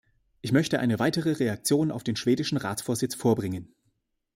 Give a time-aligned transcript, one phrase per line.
[0.41, 3.71] Ich möchte eine weitere Reaktion auf den schwedischen Ratsvorsitz vorbringen.